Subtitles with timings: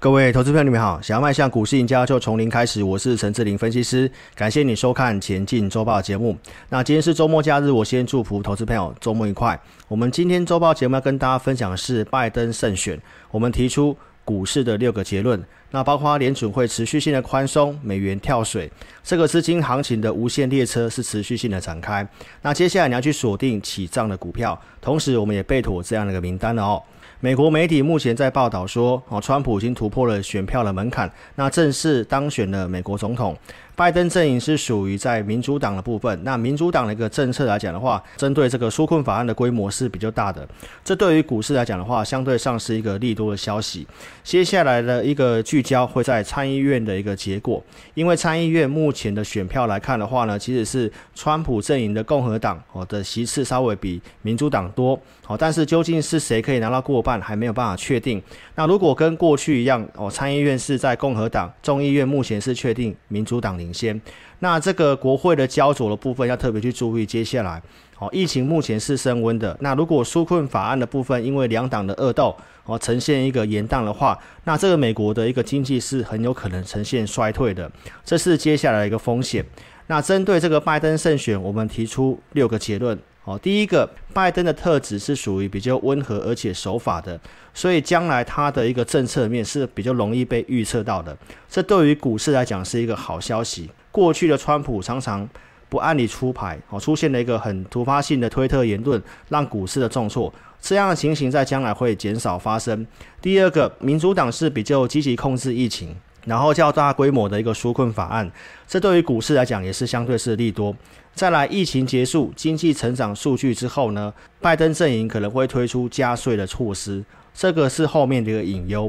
[0.00, 1.02] 各位投资朋友，你们好！
[1.02, 2.84] 想要迈向股市赢家，就从零开始。
[2.84, 6.38] 我是陈志霖分析师，感谢你收看《前进周报》节目。
[6.68, 9.60] 那今天是周末假日，我先祝福投资朋友周末愉快。
[9.88, 12.96] 我们今天周报节目要跟大家分享的是拜登胜选，
[13.32, 15.44] 我们提出股市的六个结论。
[15.72, 18.70] 那包括联准会持续性的宽松，美元跳水，
[19.02, 22.08] 这个资金行情的无限列车是持续性的展开。
[22.42, 26.80] 那接下来你要去锁定起涨的股票，同时我们也备妥这样的一个名单了哦。
[27.20, 33.36] 美国媒体目前在报道说，哦，川普已经突破了选票的门槛，那正式当选了美国总统。
[33.78, 40.44] 拜登阵营是属于在民主党的部分，那民主党的一个政策来讲的话，针对这个纾困法案的规模是比较大的，
[40.84, 43.86] 这对于股市来讲的话，相对上是一个利多的消息。
[44.24, 47.62] 接下来的一个聚焦会在参议院的一个结果，
[47.94, 58.20] 因为参议院目前的选票来看的话呢，其实是川普阵营的共和党哦的席次稍微比民主党多，哦，但是究竟是谁可以拿到过半，还没有办法确定。
[58.56, 64.00] 那如果跟过去一样，哦，参议院是在共和党，众议院目前是确定民主党领领先。
[64.38, 67.04] 那这个国会的焦灼的部分要特别去注意。
[67.04, 67.60] 接下来，
[67.98, 69.54] 哦，疫情目前是升温的。
[69.60, 77.70] 那如果纾困法案的部分因为两党的恶斗，哦，呈现一个延宕的话，那这个美国的一个经济是很有可能呈现衰退的。
[78.04, 79.44] 这是接下来一个风险。
[79.88, 82.98] 那针对这个拜登胜选，我们提出六个结论。
[83.28, 87.20] 哦，第一个，拜登的特质是属于比较温和而且守法的，
[87.52, 91.14] 所以将来他的一个政策面是比较容易被预测到的。
[91.46, 93.68] 这对于股市来讲是一个好消息。
[93.92, 95.28] 过去的川普常常
[95.68, 100.32] 不按理出牌，哦，出现了一个很突发性的推特言论，让股市的重挫。
[100.58, 102.86] 这样的情形在将来会减少发生。
[103.20, 105.94] 第二个，民主党是比较积极控制疫情。
[106.28, 108.30] 然后较大规模的一个纾困法案，
[108.66, 110.76] 这对于股市来讲也是相对是利多。
[111.14, 118.88] 再来，疫情结束、经济成长数据之后呢，拜登阵营可能会推出加税的措施，这个是后面的一个隐忧。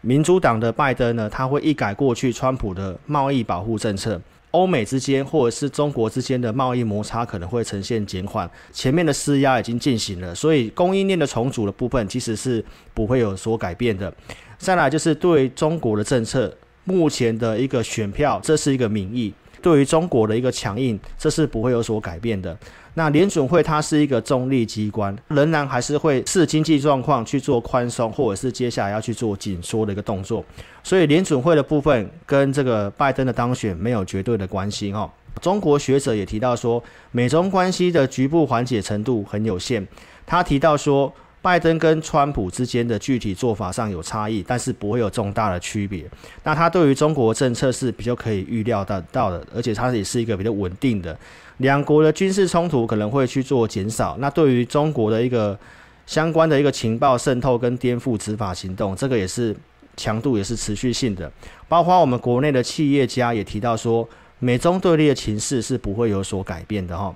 [0.00, 8.50] 民主党的拜登呢，他会一改过去川普的贸易保护政策，欧美之间或者是中国之间的贸易摩擦可能会呈现减缓。
[8.72, 12.62] 前面的施压已经进行了，所以供应链的重组的部分其实是
[12.92, 14.12] 不会有所改变的。
[14.58, 16.52] 再来就是对中国的政策。
[16.84, 19.32] 目前的一个选票，这是一个民意，
[19.62, 22.56] 对于中国的一个强硬，这是不会有所改变的。
[22.94, 30.44] 那联准会它是一个中立机关，仍然还是会视经济状况去做宽松，或者是接下来要去做紧缩的一个动作。
[30.82, 35.08] 所以联准会的部分跟这个拜登的当选没有绝对的关系哈。
[35.40, 36.82] 中国学者也提到说，
[37.12, 39.86] 美中关系的局部缓解程度很有限。
[40.26, 41.12] 他提到说。
[41.42, 46.04] 拜登跟川普之间的具体做法上有差异，但是不会有重大的区别。
[46.44, 51.18] 那他对于中国政策是比较可以预料到到的，而且他也是一个比较稳定的。
[51.58, 54.16] 两国的军事冲突可能会去做减少。
[54.18, 55.58] 那对于中国的一个
[56.06, 59.56] 相关的一个情报渗透跟颠覆执法行动，这个也是
[59.96, 61.30] 强度也是持续性的。
[61.68, 64.06] 包括我们国内的企业家也提到说，
[64.38, 67.14] 美中对立的情势是不会有所改变的哈。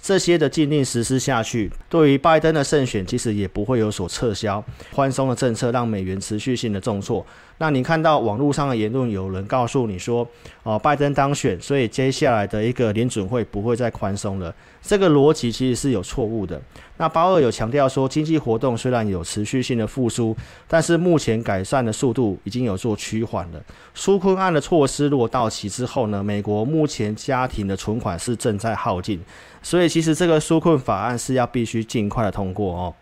[0.00, 4.64] 这些的禁令实施下去，对于拜登的胜选其实也不会有所撤销。
[4.92, 7.26] 宽松的政策让美元持续性的重挫。
[7.58, 10.26] 那你看到网络上的言论，有人告诉你说，
[10.62, 14.54] 哦，拜登当选，所以接下来的一个联准会不会再宽松了。
[14.80, 16.60] 这个逻辑其实是有错误的。
[16.98, 20.36] 那鲍尔有强调说，经济活动虽然有持续性的复苏，
[20.68, 23.60] 但是目前改善的速度已经有做趋缓了。
[23.94, 29.20] 纾困案的措施如果到期之后呢，美国目前家庭的存款是正在耗尽，
[29.62, 32.94] 所以其实这个纾困法案是要必须尽快的通过哦。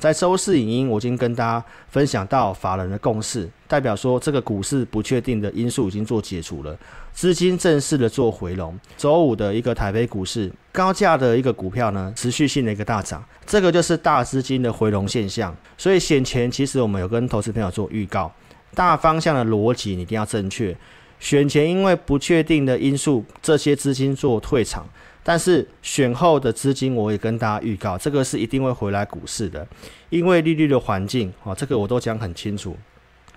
[0.00, 6.76] 在周四影音，我已经跟大家分享到法人的共识，代表说这个股市不确定的因素已经做解除了，
[7.12, 8.78] 资金正式的做回笼。
[8.96, 15.56] 周五的一个台北股市，高价的一个股票呢，持续性的一个大涨，这个就是大资金的回笼现象。
[15.78, 18.30] 所以先前其实我们有跟投资朋友做预告，
[18.74, 20.76] 大方向的逻辑一定要正确。
[21.20, 24.86] 选前因为不确定的因素，这些资金做退场。
[25.26, 29.66] 但是选后的资金，我也跟大家预告，这个是一定会回来股市的，
[30.10, 32.76] 因为利率的环境啊，这个我都讲很清楚。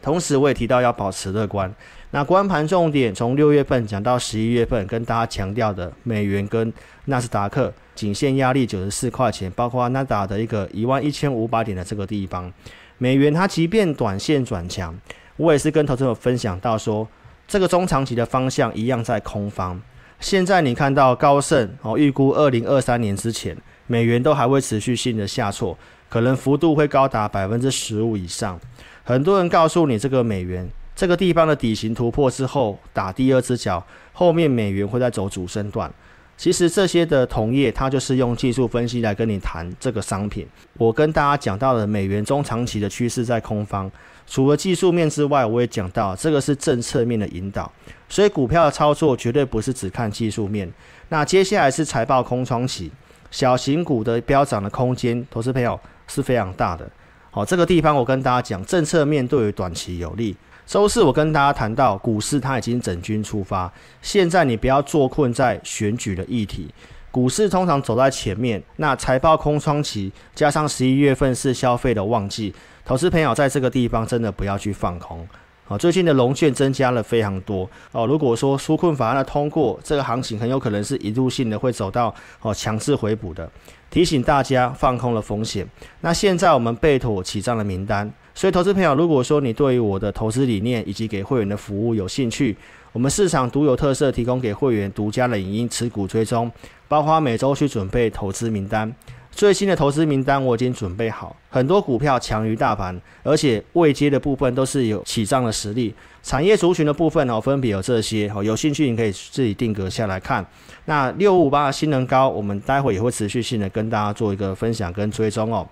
[0.01, 1.73] 同时我也提到要保持乐观。
[2.11, 6.71] 那观盘重点从六月份讲到十一月份，跟大家强调的美元跟
[7.05, 12.51] 纳斯达克颈线压力九十四块钱，包括纳达的一个一万一千五百点的这个地方，
[12.97, 14.93] 美元它即便短线转强，
[15.37, 17.07] 我也是跟投资者分享到说，
[17.47, 19.81] 这个中长期的方向一样在空方。
[20.19, 23.55] 现在你看到高盛哦，预估二零二三年之前，
[23.85, 25.77] 美元都还会持续性的下挫，
[26.09, 28.59] 可能幅度会高达百分之十五以上。
[29.03, 35.93] 很多人告诉你，这个美元这个地方的底型突破之后，打第二只脚，后面美元会再走主升段。
[36.37, 40.47] 其实这些的同业，它就是用技术分析来跟你谈这个商品。
[40.77, 43.91] 我跟大家讲到了美元中长期的趋势在空方，
[44.27, 47.71] 除了技术面之外，我也讲到这个是政策面的引导。
[48.07, 50.71] 所以股票的操作绝对不是只看技术面。
[51.09, 52.91] 那接下来是财报空窗期，
[53.31, 56.87] 小型股的飙涨的空间，投资朋友是非常大的。
[57.31, 60.37] 好，这个地方我跟大家讲，政策面对于短期有利。
[60.67, 63.71] 周四我跟大家谈到，股市它已经整军出发，
[64.01, 66.69] 现在你不要坐困在选举的议题，
[67.09, 68.61] 股市通常走在前面。
[68.75, 72.53] 那财报空窗期加上十一月份是消费的旺季，
[72.83, 75.25] 投资朋友在这个地方真的不要去放空。
[75.67, 78.05] 啊，最近的融券增加了非常多哦。
[78.05, 83.49] 如果说纾困法案的通过，这个行情很有可能是一路性的会走到哦强制回补的，
[83.89, 85.67] 提醒大家放空了风险。
[86.01, 88.11] 那现在我们备妥起账的名单。
[88.33, 92.55] 所以，投资朋友，如果说你对于我的投资理念以及给会员的服务有兴趣，
[92.91, 96.51] 我们市场独有特色，提供给会员独家的影音持股追踪，
[96.87, 98.93] 包括每周去准备投资名单。
[99.37, 105.93] 最新的投资名单我已经准备好，很多股票强于大盘，而且未接的部分都是有起涨的实力。
[106.23, 110.43] 产业族群的部分哦，分别有这些哦，有兴趣你可以自己定格下来看。
[110.85, 115.67] 那六五五八新能高，我们待会也会持续性的跟大家做一个分享跟追踪哦。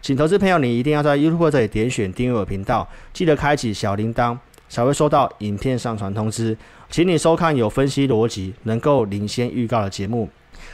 [0.00, 4.38] 请投资朋友，你一定要在 YouTube 这里点选订阅我频道，记得开启小铃铛，
[4.68, 6.56] 才会收到影片上传通知。
[6.88, 10.28] 请你收看有分析逻辑、能够领先预告的节目。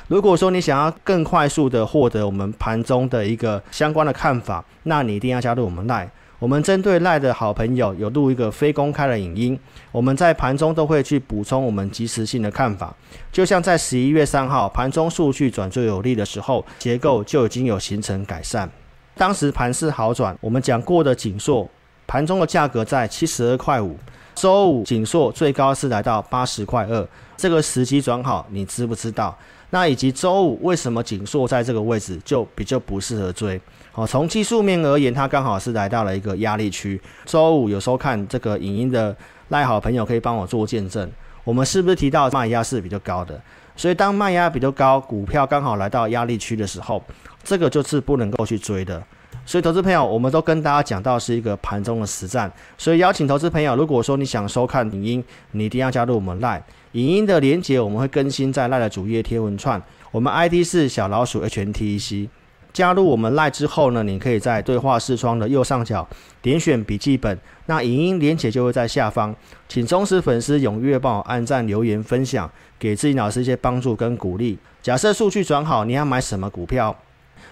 [0.06, 6.08] 如果说你想要更快速的获得我们盘中的一个相关的看法，那你一定要加入我们 Line。
[6.38, 9.58] 我们针对赖的好朋友有录一个非公开的影音，
[9.90, 12.94] 我们在盘中都会去补充我们即时性的看法。
[13.32, 18.70] 就像在十一月三号盘中数据转最有利的时候，结构就已经有形成改善。
[19.16, 21.66] 当时盘势好转，我们讲过的景硕
[22.06, 23.96] 盘中的价格在七十二块五，
[24.34, 27.08] 周五景硕最高是来到八十块二，
[27.38, 29.34] 这个时机转好，你知不知道？
[29.70, 33.60] 那以及周五为什么景硕在这个位置就比较不适合追？
[33.90, 37.00] 好，从技术面而言，它刚好是来到了一个压力区。
[37.24, 39.16] 周五有时候看这个影音的
[39.48, 41.10] 赖好朋友可以帮我做见证，
[41.44, 43.40] 我们是不是提到卖压是比较高的？
[43.76, 47.02] 所以当卖压比较高，股票刚好来到压力区的时候，
[47.42, 49.02] 这个就是不能够去追的。
[49.44, 52.50] 所以投资朋友，我们都跟大家讲到是一个盘中的实战。
[52.78, 56.62] 所以邀请投资朋友，如果说你想收看影音，你一定要加入我们 LINE。
[56.94, 59.82] 影音的连结我们会更新在 LINE 的主页贴文串，
[60.12, 62.28] 我们 ID 是小老鼠 HNTEC。
[62.72, 66.08] 加入我们 LINE 之后呢，你可以在对话视窗的右上角
[66.40, 67.36] 点选笔记本，
[67.66, 69.34] 那影音连结就会在下方。
[69.68, 72.48] 请忠实粉丝踊跃帮我按赞、留言、分享，
[72.78, 74.56] 给自己老师一些帮助跟鼓励。
[74.80, 76.96] 假设数据转好，你要买什么股票？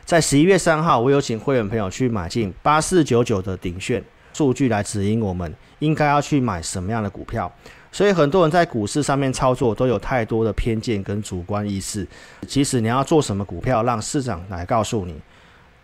[0.05, 7.53] 在十一月三号，我有请会员朋友去买进八四九九的鼎炫，数据来指引我们应该要去买什么样的股票。
[7.93, 12.09] 所以很多人在股市上面操作都有太多的偏见跟主观意识。
[12.49, 15.15] 其实你要做什么股票，让市场来告诉你。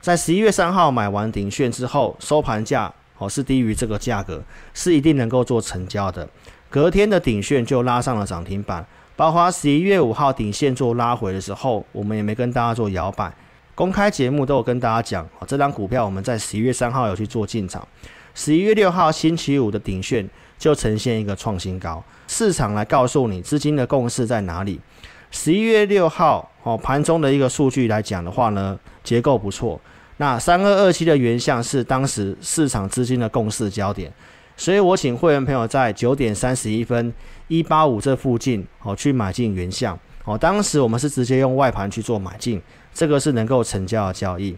[0.01, 6.27] 在十一月三号买完鼎炫之后，收盘价哦是低于这个价格，是一定能够做成交的。
[6.71, 13.31] 隔天的鼎炫就拉上了涨停板，包括十一月五号鼎炫做拉回的时候，我们也没跟大家做摇摆。
[13.75, 17.87] 公开节目都有跟大家讲，哦，这张股票我们在十一月三号有去做进场。
[18.35, 20.27] 十一月六号星期五的鼎炫。
[20.59, 24.81] 就呈现一个创新高，市场来告诉你资金的共识在哪里。
[25.31, 29.81] 十一月六号哦，盘中的一个数据来讲的话呢，结构不错。
[30.17, 34.13] 那三二二七的原相是当时市场资金的共识焦点，
[34.57, 37.13] 所以我请会员朋友在九点三十一分
[37.47, 40.37] 一八五这附近哦去买进原相哦。
[40.37, 42.61] 当时我们是直接用外盘去做买进，
[42.93, 44.57] 这个是能够成交的交易。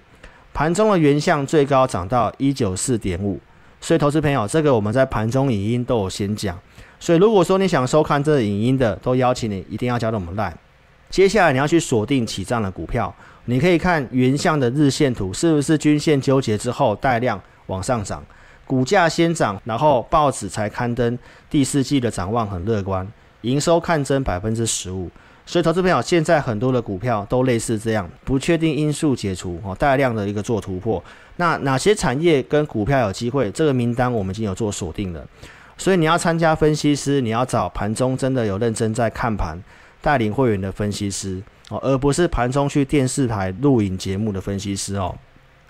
[0.55, 3.39] 盘中的原相最高涨到一九四点五。
[3.81, 6.59] 所以，投资朋友，这个我们在盘中影音都有先讲。
[6.99, 10.53] 所以，如果说你想收看这个影音的，都邀请你一定要加入我们 LINE。
[11.09, 13.13] 接下来你要去锁定起涨的股票，
[13.47, 18.23] 你可以看原相的日线图，是不是均线纠结之后带量往上涨，
[18.67, 21.19] 股价先涨，然后报纸才刊登
[21.49, 23.05] 第四季的展望很乐观，
[23.41, 25.11] 营收看增百分之十五。
[25.51, 31.03] 所以，投资朋友，现在很多的股票都类似这样，不确定因素解除哦，大量的一个做突破。
[31.39, 33.51] 那哪些产业跟股票有机会？
[33.51, 35.27] 这个名单我们已经有做锁定了。
[35.77, 39.61] 所以你要参加分析师，你要找盘中真的有认真在看盘、
[40.01, 45.13] 带领会员的分析师哦，而不是盘中去电视台录影节目的分析师哦。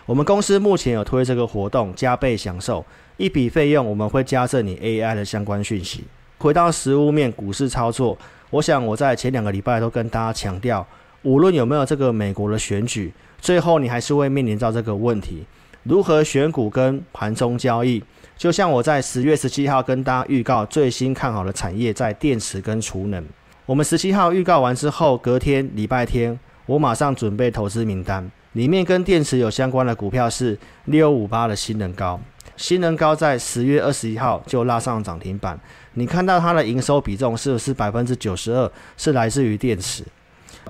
[0.05, 2.85] 我们公司目前有推这个活动，加倍享受
[3.17, 6.05] 一笔费用，我们会加赠你 AI 的相关讯息。
[6.37, 8.19] 回到实物面股市操作。
[8.51, 10.87] 我想我在前两个礼拜都跟大家强调，
[11.23, 15.47] 无论有没有这个美国的选举，最后你还是会面临到这个问题：
[15.85, 18.03] 如何选股跟盘中交易。
[18.37, 23.25] 就像我在十月十七号跟大家预告最新看好的产业在电池跟储能，
[23.67, 32.19] 我们十七号预告完之后，隔天礼拜天，我马上准备投资名单，里面跟电池有相关的股票是六五八的新能高。
[32.57, 35.59] 新能高在十月二十一号就拉上涨停板，
[35.95, 40.05] 你看到它的营收比重是不是百分之九十二是来自于电池？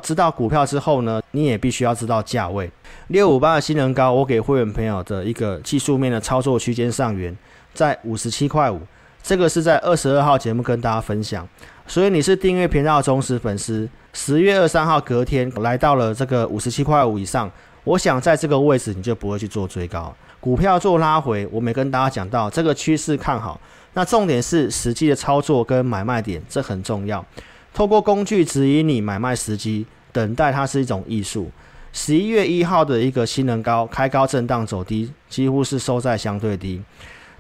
[0.03, 2.71] 知道股票之后呢，你也必须要知道价位。
[3.09, 7.37] 六五八的新能高，我给会员朋友的一个技术面的操作区间上缘
[7.75, 8.81] 在五十七块五，
[9.23, 11.47] 这个是在二十二号节目跟大家分享。
[11.87, 17.51] 所以你是订阅频道的忠实粉丝，十月二三号隔天来到了这个五十七块五以上，
[17.85, 20.15] 我想在这个位置你就不会去做追高。
[20.39, 23.61] 股票做拉回，我没跟大家讲到这个趋势看好，
[23.95, 27.25] 那重点是实际的操作跟买卖点，这很重要。
[27.73, 31.51] 透过工具指引你买卖时机，等待它是一种艺术。
[31.93, 36.81] 十一月一号的一个新能高开高震荡走低，几乎是收在相对低。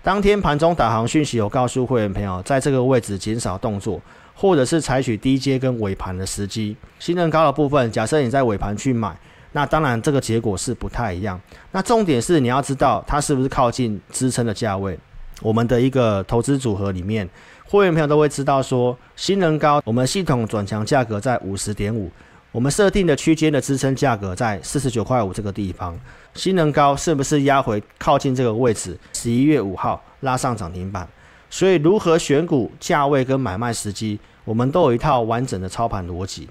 [0.02, 4.00] 当天盘中导航讯息有告诉会员朋友，在这个位置减少动作，
[4.34, 6.76] 或者是采取低阶跟尾盘的时机。
[6.98, 9.16] 新能高的部分，假设你在尾盘去买，
[9.52, 11.40] 那当然这个结果是不太一样。
[11.70, 14.98] 那重点是你要知道它是不是靠近支撑的价位。
[15.40, 17.28] 我们的一个投资组合里面。
[17.64, 22.10] 会员朋友都会知道说，新能高，我们系统转强价格在五十点五，
[22.50, 25.96] 我们设定的区间的支撑价格在四十九块五这个地方。
[26.34, 28.98] 新能高是不是压回靠近这个位置？
[29.12, 31.08] 十一月五号拉上涨停板，
[31.48, 36.48] 所以如何选股、价位跟买卖时机，我们都有一套完整的操盘逻辑。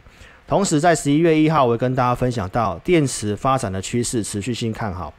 [0.48, 5.13] 同时，在十一月一号，我会跟大家分享到电池发展的趋势持续性看好。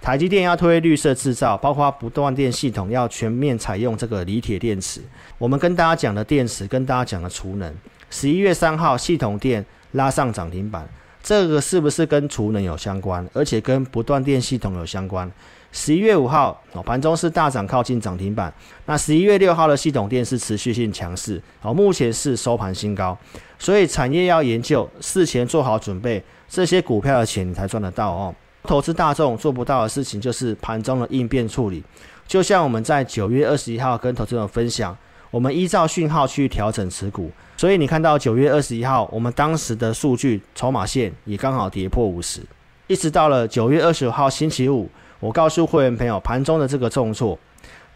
[0.00, 5.02] 台积电要推绿色制造，包括不断电系统要全面采用这个锂铁电池。
[5.36, 7.74] 我们跟大家讲的电池，跟大家讲的储能。
[8.08, 10.88] 十一月三号，系统电拉上涨停板，
[11.22, 13.28] 这个是不是跟储能有相关？
[13.34, 15.30] 而且跟不断电系统有相关？
[15.70, 18.52] 十一月五号，哦，盘中是大涨靠近涨停板。
[18.86, 23.16] 那十一月六号的系统电是持续性强势，哦，目前是收盘新高。
[23.58, 28.34] 所以产业要研究，事前做好准备，这些股票的钱你才赚得到哦。
[28.64, 31.82] 投资大众做不到的事情就是盘中的应变处理，
[32.26, 34.96] 就像我们在九月二十一号跟投资者分享，
[35.30, 42.42] 我们依照讯号去调整持股，所以你看到九月二十一号，我们当时的数据筹码线也刚好跌破五十，
[42.86, 44.88] 一直到了九月二十五号星期五，
[45.18, 47.38] 我告诉会员朋友盘中的这个重挫，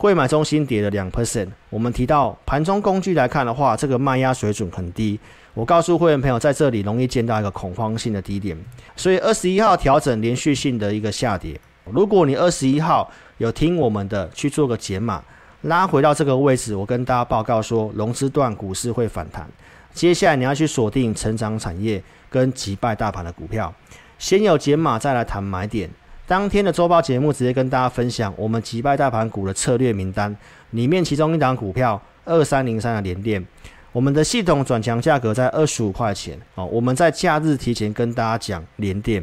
[0.05, 5.19] 柜买中心跌了两 percent，我们提到盘中工具来看的话，这个卖压水准很低。
[5.55, 8.55] 我告诉会员朋友，在这里容易见到一个恐慌性的低点，
[8.97, 11.59] 所以二十一号调整连续性的一个下跌。
[11.87, 15.25] 如果你二十一号有听我们的去做个减码，
[15.63, 19.49] 拉回到这个位置，我跟大家报告说，融资段股市会反弹。
[19.95, 23.73] 接下来你要去锁定成长产业跟击败大盘的股票，
[24.19, 25.89] 先有减码再来谈买点。
[26.27, 30.35] 当天的周报节目直接跟大家分享我们击败大盘股的策略名单，
[30.71, 33.45] 里面其中一档股票二三零三的联电。
[33.93, 36.65] 我们的系统转强价格在二十五块钱哦。
[36.65, 39.23] 我们在假日提前跟大家讲联电，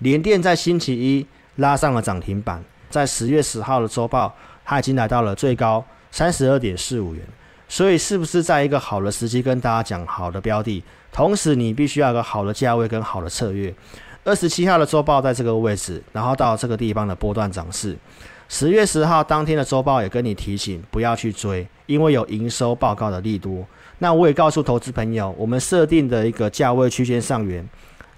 [0.00, 1.24] 联电在星期一
[1.56, 4.34] 拉上了涨停板，在十月十号的周报，
[4.64, 7.24] 它已经来到了最高三十二点四五元。
[7.68, 10.82] 所以是不是在一个好的时机跟大家讲好的标的？
[11.12, 13.72] 同时你必须要有个好的价位跟好的策略。
[14.24, 17.96] 二十七号的周报在这个位置，然后到这个地方的波段涨势。
[18.48, 23.66] 十月十号当天的周报也跟你提醒不要去追，因为有营收报告的利多。
[23.98, 27.68] 那我也告诉投资朋友，我们设定的一个价位区间上缘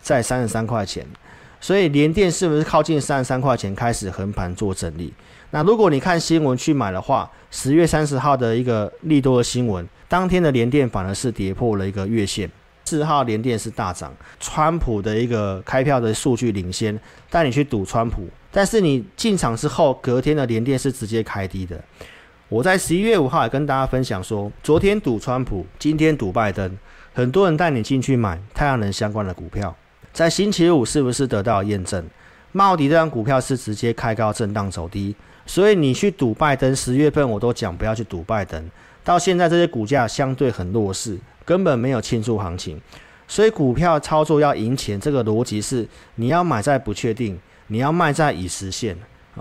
[0.02, 1.06] 在三十三块钱，
[1.58, 5.10] 所以联电是不是靠近三十三块钱开始横盘做整理？
[5.52, 12.50] 那如果你看新闻去买的话，十月三十号的一个利多的新闻，当天的联电反而是跌破了一个月线。
[12.84, 16.98] 四号联电是大涨，川普的一个开票的数据领先，
[17.30, 21.82] 带你去赌川普，但是你进场之后，隔天的联电是直接开低的。
[22.48, 26.78] 我在十一月五号也跟大家分享说，昨天赌川普，今天赌拜登，
[27.14, 29.74] 很多人带你进去买太阳能相关的股票，
[30.12, 32.04] 在星期五是不是得到验证？
[32.52, 38.70] 茂迪这张股票是直接开高震荡走低，所以你去赌拜登，十月份我都讲不要去赌拜登，
[39.02, 42.80] 到现在这些股价相对很弱势，根本没有庆祝行情，
[43.28, 48.96] 所以股票操作要赢钱，这个逻辑是你要买在不确定，你要卖在已实现。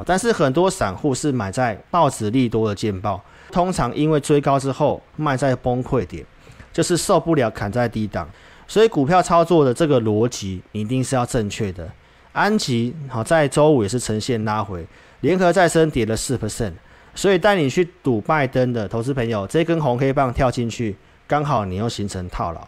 [0.06, 6.26] 但是很多散户是买在报纸利多的见报，通常因为追高之后卖在崩溃点，
[6.72, 8.28] 就是受不了砍在低档，
[8.68, 11.88] 所以股票操作的这个逻辑一定是要正确的。
[12.32, 14.84] 安吉好在周五也是呈现拉回，
[15.22, 16.74] 联合再生跌了四 percent，
[17.14, 20.96] 所以带你去赌拜登的投资朋友，这根红黑棒跳进去，
[21.28, 22.68] 刚好你又形成套牢。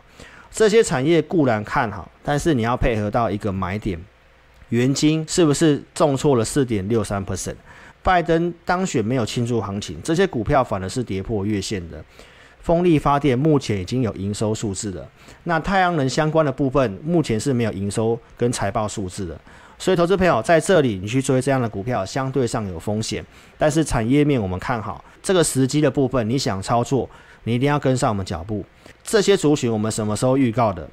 [0.51, 3.99] 这些产业固然看好，但是你要配合到一个买点。
[4.69, 7.55] 元晶是不是重挫了四点六三 percent？
[8.01, 12.03] 拜登当选没有庆祝行情，这些股票反而是跌破月线的。
[12.61, 15.07] 风力发电目前已经有营收数字了，
[15.43, 19.39] 那太阳能相关的部分目前是没有营收跟财报数字的。
[19.77, 23.23] 所以，投资朋友在这里，你去追这样的股票，相对上有风险。
[23.57, 27.07] 但是产业面我们看好，这个时机的部分，你想操作，
[27.45, 28.65] 你一定要跟上我们脚步。
[29.01, 30.85] 这些族群我们什么时候预告的？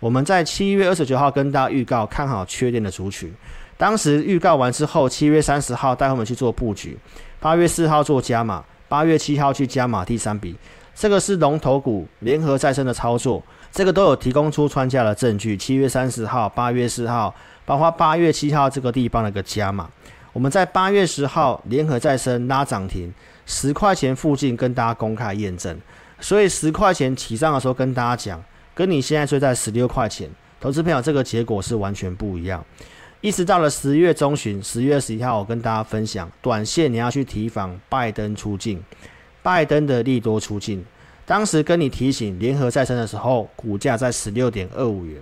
[0.00, 3.32] 我们在七月二十九号跟大家预告看好缺电的族群。
[3.76, 6.98] 当时预告完之后，七月三十号带我们去做布局，
[7.38, 10.56] 八月四号做加码，八月七号去加码第三笔。
[10.96, 15.56] 这个是龙头股联合再生的操作，这个都有提供出穿价的证据。
[15.56, 17.32] 七月三十号、八月四号。
[17.68, 19.86] 包括八月七号这个地方的一个加码，
[20.32, 23.12] 我们在八月十号联合再生拉涨停，
[23.48, 25.74] 十块钱附近跟大家公开验证，
[26.20, 30.28] 所以十块钱起涨的时候跟大家讲，跟你现在追在十六块钱，
[30.60, 32.62] 投资朋友这个结果是完全不一样。
[33.22, 38.80] 一直到了十月中旬，十月十一号，我跟大家分享，短线你要去提防拜登出境，
[39.42, 40.84] 拜登的利多出境，
[41.24, 45.20] 当时跟你提醒联合再生的时候，股价在十六点二五元。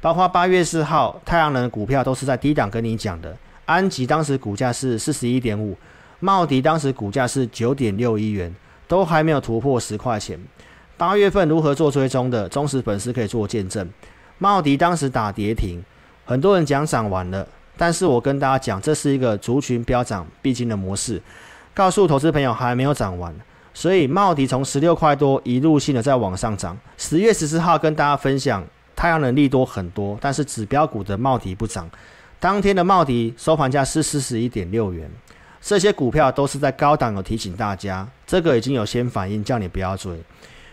[0.00, 3.36] 包括八月四号，太阳能股票都是在低档跟你讲的。
[3.64, 5.76] 安吉当时股价是四十一点五，
[6.20, 8.54] 茂迪当时股价是九点六一元，
[8.88, 10.38] 都还没有突破十块钱。
[10.96, 13.88] 八月份如何做追踪的，忠实粉丝可以做见证。
[14.38, 15.84] 茂迪当时打跌停，
[16.24, 17.46] 很多人讲涨完了，
[17.76, 21.20] 但是我跟大家讲，这是一个族群飙涨必经的模式，
[21.74, 23.34] 告诉投资朋友还没有涨完，
[23.74, 26.76] 所以茂迪从十六块多一路性的在往上涨。
[26.96, 28.64] 十月十四号跟大家分享。
[28.96, 31.86] 太阳能利多很多，但是指标股的茂迪不涨。
[32.40, 35.06] 当天的茂迪收盘价是四十一点六元。
[35.60, 40.16] 这些股票都是在高档有提醒大家，这个已经有先反应，叫你不要追。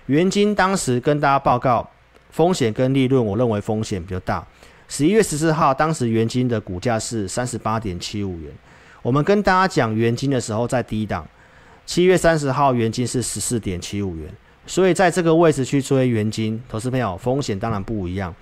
[0.08, 1.90] 元晶当时跟大家报告
[2.30, 4.46] 风险跟利润，我认为风险比较大。
[4.88, 8.52] 十一月十四号，当时元晶的股价是三十八点七五元。
[9.02, 11.26] 我们跟大家讲元晶的时候在低档。
[11.86, 14.30] 七月三十号，元晶是十四点七五元。
[14.66, 18.34] 所以在这个位置去追元晶，投资朋友风险当然不一样。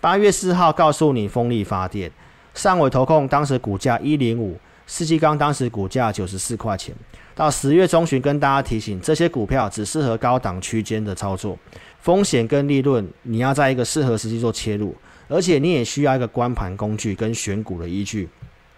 [0.00, 2.10] 八月四号告诉你风力发电，
[2.54, 6.92] 上尾投控当时股价一零五，世纪钢当时股价九十四块钱。
[7.36, 11.56] 到十月中旬跟大家提醒，这些股票只适合高档区间的操作，
[12.00, 14.92] 风险跟利润你要在一个适合时机做切入，
[15.28, 18.28] 而且你也需要一个观盘工具跟选股的依据。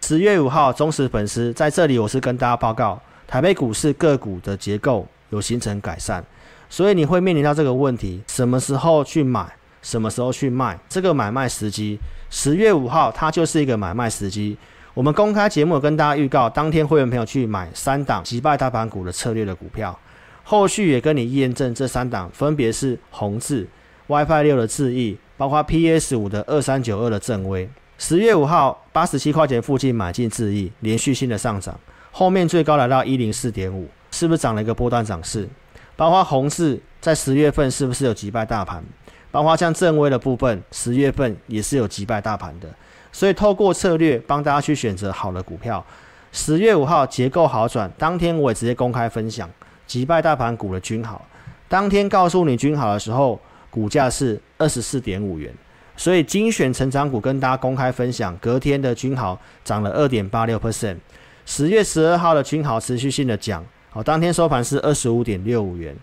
[0.02, 6.22] 十月五号，忠实粉丝在这里，我是跟大家报告，台北股市个股的结构有形成改善。
[6.68, 10.78] 所以你会面临到这个问题：什么时候去买，什么时候去卖？
[10.88, 14.58] 这个买卖时机，十月五号它就是一个买卖时机。
[14.92, 19.96] 我们公开节目跟大家预告，当天会员朋友去买三档击败大盘股的策略的股票，
[20.42, 23.68] 后续也跟你验证这三档分别是宏致、
[24.08, 27.70] WiFi 六的智易，包括 PS 五的二三九二的正威。
[27.98, 31.78] 十月五号八十七块钱附近买进智易，连续性的上涨，
[32.10, 35.48] 后面最高来到一零四点五，是不是涨了一个波段涨势？
[35.94, 38.82] 包括宏致在十月份是不是有击败大盘？
[39.30, 42.68] 包括像正威的部分，十月份也是有击败大盘的。
[43.12, 45.84] 所以透过策略帮大家去选择好的股票。
[46.32, 49.50] 十月五号结构好转，当天我也直接公开分享
[49.86, 51.20] 击败大盘股的均豪。
[51.68, 55.52] 当天告诉你均豪的时候，股价是二十四点五元。
[55.96, 60.96] 所以精选成长股跟大家公开分享，隔天的均豪涨了二点八六 percent。
[61.44, 63.62] 十月十二号的均豪持续性的涨。
[63.90, 65.94] 好，当天收盘是二十五点六五元。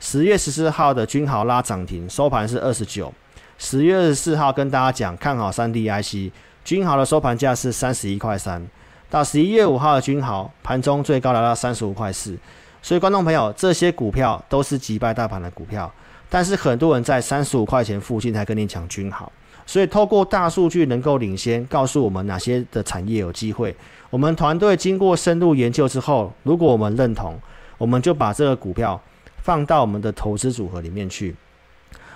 [0.00, 3.12] 十月十四号的均豪拉涨停，收盘是二十九。
[3.58, 6.32] 十月二十四号跟大家讲看好三 D IC，
[6.64, 8.64] 均豪的收盘价是三十一块三。
[9.10, 12.36] 到十一月五号的均豪盘中最高来到三十五块四。
[12.80, 15.92] 所以观众朋友，这些股票都是击败大盘的股票，
[16.28, 19.30] 但是很多人在三十五块钱附近才跟你讲均豪。
[19.64, 23.74] 所以透过大数据能够领先，告诉我们哪些的产业有机会。
[24.10, 27.38] 我们团队经过深入研究之后，如果我们认同，
[27.78, 29.00] 我们就把这个股票
[29.42, 31.36] 放到我们的投资组合里面去。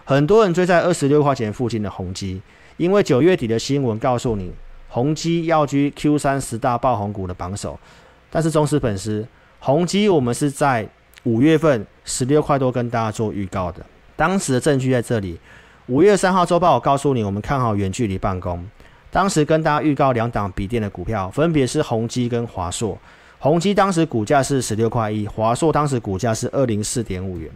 [0.05, 2.43] 很多人追在二十六块钱附近的宏基，
[2.77, 4.53] 因为九月底的新闻告诉你，
[4.89, 7.79] 宏基要居 Q 三十大爆红股的榜首。
[8.31, 9.27] 但是忠实粉丝，
[9.61, 10.87] 宏基我们是在
[11.23, 13.85] 五月份十六块多跟大家做预告的，
[14.15, 15.39] 当时的证据在这里。
[15.87, 18.62] 五月三号周报我告诉你，我们看好远距离办公。
[19.11, 22.99] 当时跟大家预告两档笔电的股票，分别是宏基跟华硕。
[23.39, 27.51] 宏基当时股价是十六块一，华硕当时股价是二零四点五元。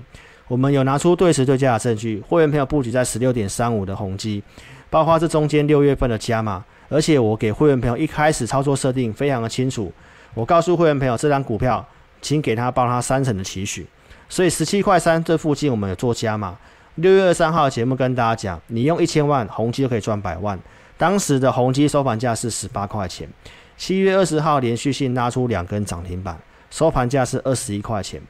[0.47, 4.43] 我们有拿出对时对价的证据，会员朋友布局在十六点三五的宏基，
[4.91, 6.63] 包括这中间六月份的加码。
[6.91, 9.93] 而且我给会员朋友一开始操作设定非常的清楚，
[10.35, 11.87] 我告诉会员朋友，这档股票
[12.21, 13.87] 请给他报他三成的期许。
[14.29, 16.59] 所以十七块三这附近我们有做加码。
[16.97, 20.59] 六月二十三号的节目跟大家讲，你用一千万宏基就可以赚百万。
[20.99, 23.29] 当时的宏基收盘价是十八块钱，
[23.77, 26.37] 七月二十号连续性拉出两根涨停板，
[26.71, 28.21] 收盘价是二十一块钱。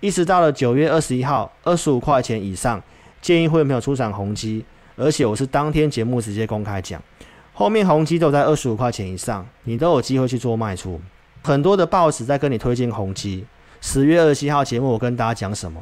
[0.00, 2.80] 一直到了九月二十一号，二十五块钱以上，
[3.20, 4.64] 建议会员朋友出场宏基，
[4.96, 7.02] 而且我是当天节目直接公开讲，
[7.52, 11.00] 后面宏碁都在二十五块钱以上，你都有机会去做卖出。
[11.42, 13.44] 很多的报纸在跟你推荐宏碁，
[13.80, 15.80] 十月二十七号节目我跟大家讲什么？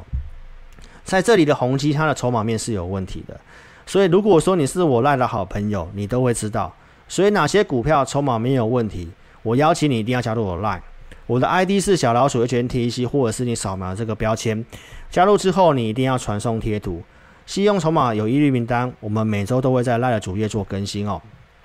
[1.03, 3.39] 在这里的宏碁它的筹码面是有问题的，
[3.85, 6.73] 所以如果说你是我赖的好朋友，你都会知道。
[7.07, 9.11] 所以哪些股票筹码没有问题？
[9.43, 10.81] 我邀请你一定要加入我赖。
[11.27, 14.65] 我的 ID 是小老鼠 HNTEC，或者是你扫描这个标签，
[15.09, 17.01] 加入之后你一定要传送贴图。
[17.51, 21.21] 信用筹码有疑虑名单，我们每周都会在 LINE 的主页做更新哦。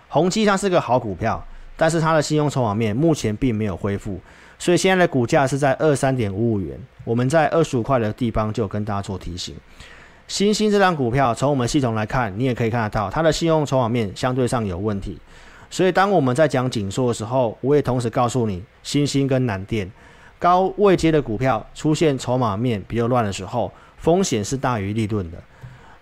[0.09, 1.40] 宏基它是个好股票，
[1.77, 4.18] 但是它的信用筹码面目前并没有恢复，
[4.59, 6.77] 所以现在的股价是在二三点五五元。
[7.05, 9.55] 我们在二十五块的地方就跟大家做提醒。
[10.27, 15.16] 新兴这张股票从我们系统来看，你也可以看得到它的信用筹码面相对上有问题。
[15.70, 19.88] 所以，当我们在讲紧缩的时候，我也同时告诉你，新兴跟南电
[20.40, 25.38] 高位接的股票出现筹码面比较乱的时候，风险是大于利润的。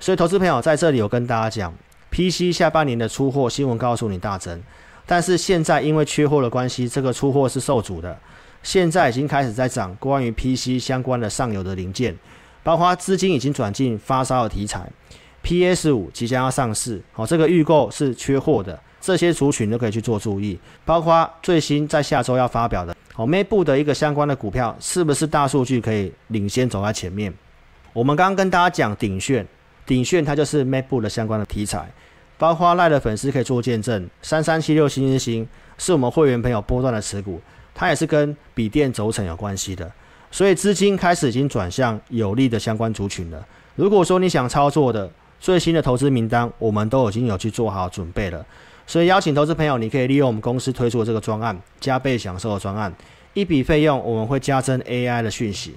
[0.05, 1.73] 所以，投资朋友在这里有跟大家讲
[2.11, 4.63] ，PC 下半年的出货新闻告诉你大增，
[5.07, 8.15] 但是现在因为缺货的关系，这个出货是受阻的。
[8.63, 12.15] 现在已经开始在涨关于 PC 相关的上游的零件，
[12.63, 14.87] 包括资金已经转进发烧的题材
[15.41, 18.79] ，PS 五即将要上市，好，这个预购是缺货的。
[19.01, 27.33] 这些族群都可以去做注意，包括最新在下周要发表的哦，MacBook 的一个相关的股票，是不是大数据可以领先走在前面？
[27.95, 29.47] 我们刚刚跟大家讲鼎炫，
[29.87, 31.91] 鼎炫它就是 MacBook 的相关的题材，
[32.39, 35.47] 包括赖的粉丝可以做见证，三三七六欣兴
[35.79, 37.41] 是我们会员朋友波段的持股，
[37.75, 39.91] 它也是跟笔电轴承有关系的，
[40.31, 43.47] 所以资金开始已经转向有利的相关族群了。
[43.77, 48.45] 如果说你想操作的最新的投资名单，我们都已经有去做好准备了。
[48.87, 52.93] 所以邀请投资朋友，你可以利用我们公司推出的这个专案，加倍享受的专案，
[53.33, 55.75] 一笔费用我们会加增 AI 的讯息。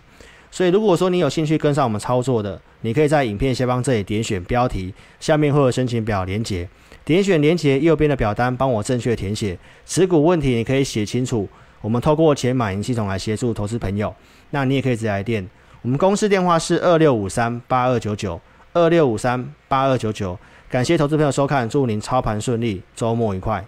[0.57, 6.67] 所以如果说你有兴趣跟上我们操作的，你可以在影片下方这里点选标题，下面会有申请表连接，
[7.05, 11.47] 点选连接右边的表单，帮我正确填写持股问题，你可以写清楚。
[11.79, 14.11] 我们透过前买银系统来协助投资朋友。
[14.49, 15.47] 那你也可以直接来电，
[15.83, 18.41] 我们公司电话是二六五三八二九九
[18.73, 20.39] 二六五三八二九九。
[20.71, 23.63] 感谢投资朋友收看，祝您操盘顺利，周末愉快。